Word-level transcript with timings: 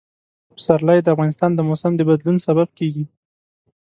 پسرلی 0.55 0.99
د 1.01 1.07
افغانستان 1.15 1.51
د 1.55 1.59
موسم 1.69 1.91
د 1.95 2.01
بدلون 2.09 2.37
سبب 2.45 2.67
کېږي. 2.79 3.03